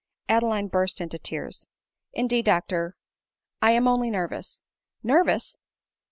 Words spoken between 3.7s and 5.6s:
am only nervous."" Nervous